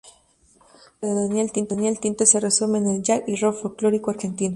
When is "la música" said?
1.01-1.61